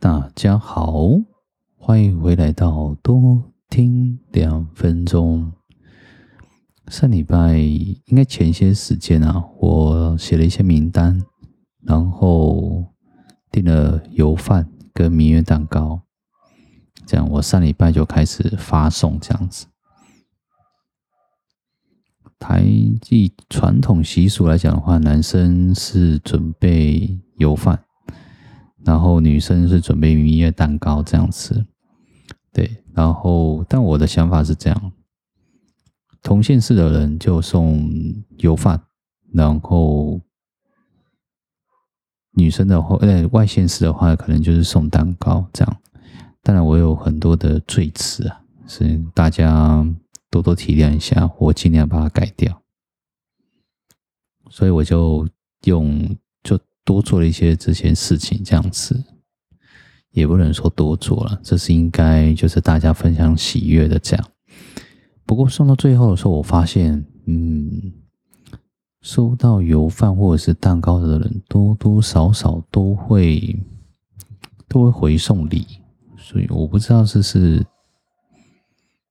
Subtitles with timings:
[0.00, 0.98] 大家好，
[1.76, 5.52] 欢迎回来到多听两分钟。
[6.88, 11.22] 上礼拜应该前些时间啊，我写了一些名单，
[11.82, 12.82] 然后
[13.50, 16.00] 订了油饭跟蜜月蛋糕，
[17.04, 19.66] 这样我上礼拜就开始发送这样子。
[22.38, 22.64] 台
[23.02, 27.84] 记传统习俗来讲的话，男生是准备油饭。
[28.84, 31.66] 然后女生是准备蜜月蛋糕这样子，
[32.52, 34.92] 对，然后但我的想法是这样，
[36.22, 37.90] 同县市的人就送
[38.38, 38.82] 油饭，
[39.34, 40.20] 然后
[42.32, 45.76] 女生的话，呃，外县市的话可能就是送蛋糕这样。
[46.42, 49.86] 当然我有很多的赘词啊，所以大家
[50.30, 52.62] 多多体谅一下，我尽量把它改掉。
[54.48, 55.28] 所以我就
[55.64, 56.16] 用。
[56.84, 59.02] 多做了一些这些事情，这样子
[60.12, 64.26] 也不能说多做了，这是应该就是大家分享喜悦的这样。
[65.24, 67.92] 不过送到最后的时候，我发现，嗯，
[69.02, 73.56] 收到油饭或者是蛋糕的人，多多少少都会
[74.66, 75.66] 都会回送礼，
[76.18, 77.64] 所以我不知道这是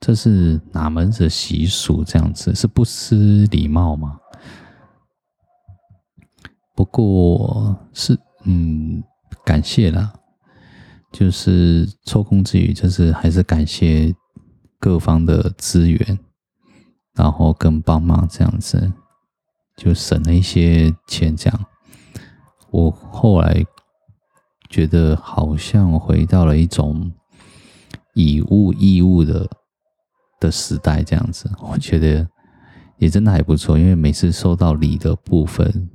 [0.00, 4.18] 这是哪门子习俗，这样子是不失礼貌吗？
[6.76, 9.02] 不过是嗯，
[9.46, 10.12] 感谢啦，
[11.10, 14.14] 就是抽空之余，就是还是感谢
[14.78, 16.18] 各方的资源，
[17.14, 18.92] 然后跟帮忙这样子，
[19.74, 21.34] 就省了一些钱。
[21.34, 21.64] 这样，
[22.70, 23.64] 我后来
[24.68, 27.10] 觉得好像回到了一种
[28.12, 29.48] 以物易物的
[30.38, 32.28] 的时代，这样子，我觉得
[32.98, 35.90] 也真的还不错，因为每次收到礼的部分。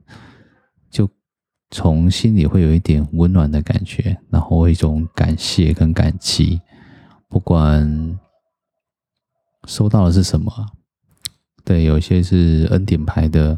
[1.71, 6.59] 从心里会有一点温暖的感觉，然后一种感谢跟感激，
[7.29, 8.19] 不管
[9.65, 10.51] 收到的是什么，
[11.63, 13.57] 对，有些是恩典牌的，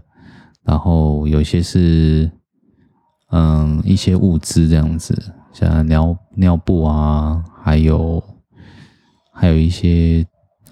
[0.62, 2.30] 然后有些是
[3.32, 8.24] 嗯一些物资这样子，像尿尿布啊，还有
[9.34, 10.24] 还有一些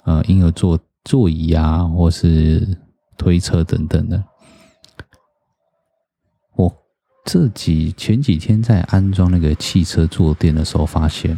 [0.04, 2.78] 呃婴儿座座椅啊，或是
[3.18, 4.24] 推车等等的。
[7.24, 11.38] 这几前几天在安装那个汽车坐垫的时候，发现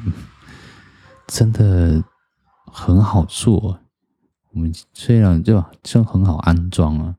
[1.28, 2.04] 真的
[2.66, 3.80] 很好做。
[4.52, 7.16] 我们虽然就就很好安装啊，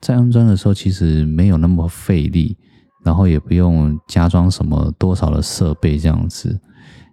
[0.00, 2.56] 在安装的时候其实没有那么费力，
[3.04, 6.60] 然后也不用加装什么多少的设备这样子，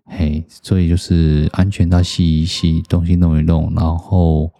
[0.05, 4.51] 嘿，所以就是安全带系一系，东西弄一弄，然后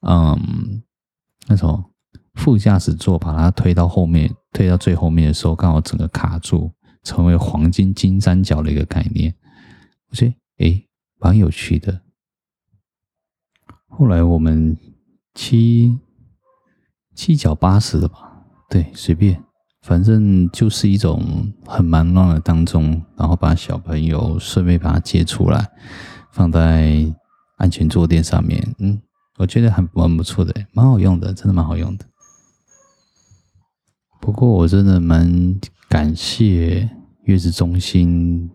[0.00, 0.82] 嗯，
[1.48, 1.84] 那种。
[2.34, 9.34] 副驾驶座把它推到后面，推到最后面的时候，刚好整个卡住，成为黄金金三角的一个概念。
[10.10, 10.86] 我觉得诶，
[11.18, 12.02] 蛮有趣的。
[13.88, 14.76] 后来我们
[15.34, 15.98] 七
[17.14, 19.42] 七脚八十的吧，对，随便，
[19.82, 25.70] 反正就是一种很忙乱的当中，然后把小朋友顺便把它接出来，
[26.30, 27.04] 放在
[27.56, 28.74] 安全坐垫上面。
[28.78, 29.00] 嗯，
[29.38, 32.04] 我觉得还蛮不错的，蛮好用的，真的蛮好用的。
[34.22, 36.88] 不过我真的蛮感谢
[37.24, 38.48] 月子中心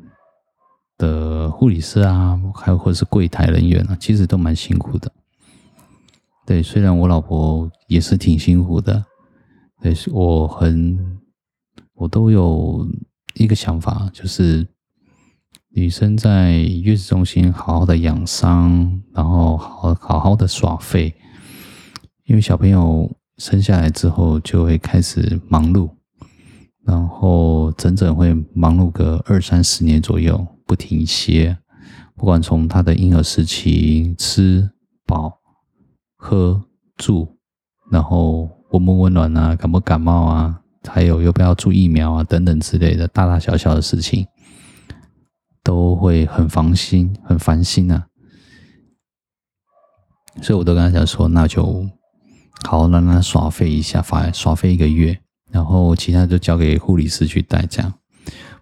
[0.97, 5.11] 的护理师啊，还有或是柜台人员啊，其实都蛮辛苦的。
[6.45, 9.03] 对，虽然我老婆也是挺辛苦的，
[9.81, 11.19] 对，我很，
[11.95, 12.88] 我都有
[13.34, 14.66] 一个想法，就是
[15.72, 21.13] 女生在月子中心好好的养伤，然后好好好的耍废，
[22.23, 23.13] 因为小朋友。
[23.38, 25.92] 生下来之后就会开始忙碌，
[26.84, 31.56] 然后整整会忙碌个二三十年左右，不停歇。
[32.16, 34.68] 不管从他的婴儿时期，吃
[35.06, 35.40] 饱、
[36.16, 36.64] 喝、
[36.96, 37.38] 住，
[37.92, 44.26] 然后温不温暖啊，感不感冒啊，还有要不要注疫苗啊等等之类的大大小小的事情，
[45.61, 48.08] 都会很烦心，很烦心啊。
[50.41, 51.88] 所以我都跟他讲说，那就。
[52.66, 55.18] 好，让他耍费一下，耍耍费一个月，
[55.52, 57.94] 然后其他就交给护理师去带这样。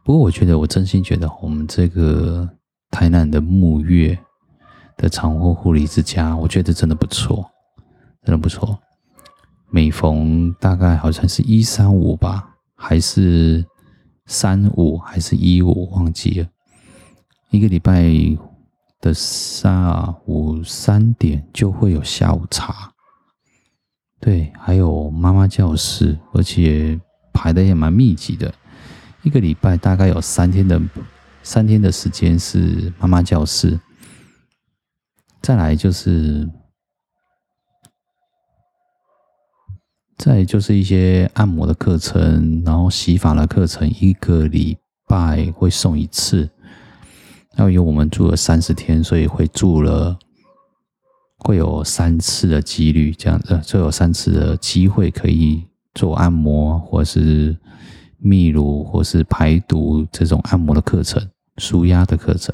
[0.04, 2.48] 不过我觉得，我真心觉得我们这个
[2.92, 4.18] 台南的沐月
[4.98, 7.50] 的产后护理之家，我觉得真的不错，
[8.24, 8.78] 真的不错。
[9.72, 13.66] 每逢大概好像是一三五吧，还是
[14.28, 16.48] 三五，还是一五，忘记了。
[17.50, 18.04] 一个礼拜
[19.02, 22.92] 的下午三点就会有下午茶。
[24.20, 27.00] 对，还有妈妈教室，而且
[27.34, 28.54] 排的也蛮密集的，
[29.24, 30.82] 一个礼拜大概有三天的
[31.44, 33.80] 三天的时间是妈妈教室，
[35.42, 36.50] 再来就是，
[40.18, 44.78] 再就是一些按摩的课程，然后洗发的课程，一个礼
[45.08, 46.50] 拜会送一次。
[47.58, 50.18] 要因为我们住了三十天，所以会住了，
[51.46, 55.64] 会有三次的几率这样子，就有三次的机会可以
[55.94, 57.56] 做按摩，或是
[58.20, 61.22] 泌乳，或是排毒这种按摩的课程、
[61.58, 62.52] 舒压的课程，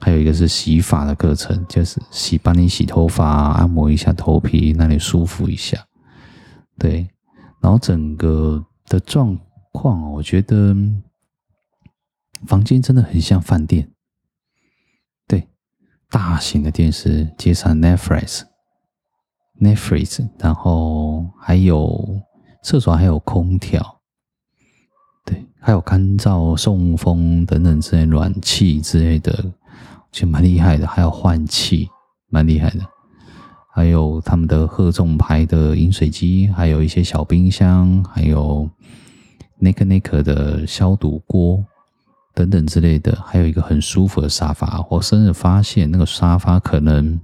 [0.00, 5.78] 还有一个是洗发的课程，就是洗帮你洗头发、按摩一下头皮，让你舒服一下。
[6.76, 7.08] 对，
[7.62, 9.38] 然后整个的状
[9.70, 10.74] 况，我觉得
[12.44, 13.88] 房间真的很像饭店。
[16.14, 22.22] 大型的电视接上 Netflix，Netflix，然后还有
[22.62, 23.98] 厕所还有空调，
[25.26, 29.52] 对，还有干燥、送风等等之类暖气之类的，
[30.12, 30.86] 就蛮厉害的。
[30.86, 31.88] 还有换气，
[32.28, 32.78] 蛮厉害的。
[33.74, 38.70] 还有他们的赫众牌的饮水机，还有一些小冰箱，还有
[39.58, 41.64] 那个那个的消毒锅。
[42.34, 44.84] 等等之类的，还有一个很舒服的沙发。
[44.90, 47.20] 我甚至发现那个沙发可能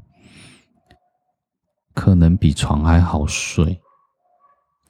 [1.95, 3.81] 可能比床还好睡。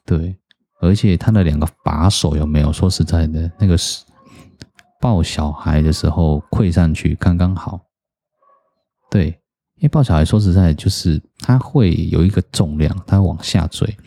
[0.05, 0.37] 对，
[0.79, 2.71] 而且它的两个把手有没有？
[2.71, 4.03] 说实在的，那个是
[4.99, 7.79] 抱小孩的时候跪上去刚刚好。
[9.09, 9.27] 对，
[9.75, 13.97] 因为抱小孩说实在就是它会有一个重量，它会往下坠。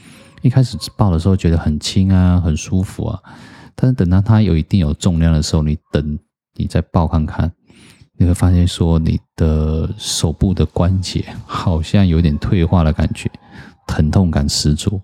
[0.43, 3.21] 一开始抱的时候觉得很轻啊，很舒服啊。
[3.77, 6.19] 但是等到它有一定有重量的时候，你等
[6.55, 7.53] 你再抱看看，
[8.17, 13.31] 你会发现说你的手部的关节好像有点退化的感觉，
[13.87, 15.01] 疼痛感十足，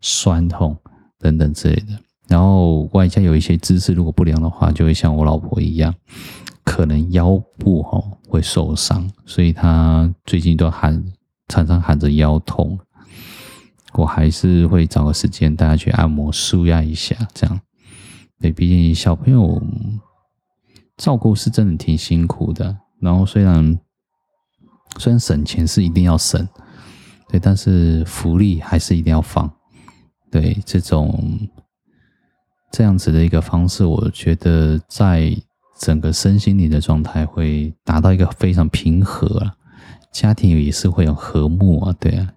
[0.00, 0.76] 酸痛
[1.18, 1.98] 等等之类的。
[2.28, 5.94] 然后外加有一些姿势如果不良的话，就会像我老婆一样，
[6.64, 11.04] 可能腰部哈会受伤，所以她最近都喊
[11.48, 12.78] 常常喊着腰痛。
[13.92, 17.60] 我还是会找个时间带她去按摩舒压一下，这样。
[18.40, 19.62] 对，毕竟小朋友
[20.96, 22.76] 照顾是真的挺辛苦的。
[23.00, 23.78] 然后虽然
[24.98, 26.46] 虽然省钱是一定要省，
[27.28, 29.50] 对，但是福利还是一定要放。
[30.30, 31.38] 对，这种
[32.70, 35.34] 这样子的一个方式，我觉得在
[35.78, 39.54] 整个身心灵的状态会达到一个非常平和啊，
[40.12, 41.94] 家庭也是会有和睦啊。
[41.98, 42.32] 对啊，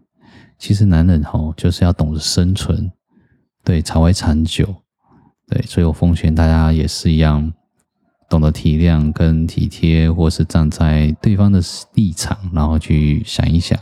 [0.57, 2.91] 其实男人吼就是要懂得生存，
[3.63, 4.73] 对，才会长久。
[5.49, 7.51] 对，所以我奉劝大家也是一样，
[8.29, 11.59] 懂得体谅跟体贴，或是站在对方的
[11.95, 13.79] 立场，然后去想一想，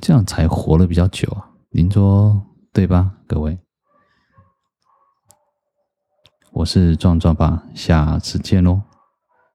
[0.00, 1.48] 这样才活得比较久啊。
[1.70, 2.42] 您说
[2.72, 3.58] 对吧，各位？
[6.52, 8.82] 我是壮壮爸，下次见喽。